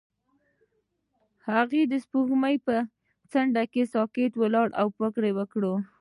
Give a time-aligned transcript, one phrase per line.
[1.47, 2.79] هغه د سپوږمۍ پر
[3.31, 3.63] څنډه
[3.93, 5.63] ساکت ولاړ او فکر وکړ.